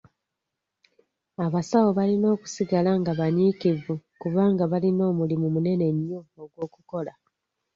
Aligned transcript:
Abasawo 1.45 1.89
balina 1.97 2.27
okusigala 2.35 2.91
nga 2.99 3.11
banyiikivu 3.19 3.93
kubanga 4.21 4.63
balina 4.71 5.03
omulimu 5.11 5.47
munene 5.55 5.85
nnyo 5.95 6.19
ogw'okukola. 6.43 7.13